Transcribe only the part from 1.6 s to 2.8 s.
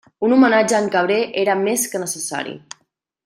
més que necessari.